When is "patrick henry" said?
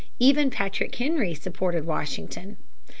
0.49-1.35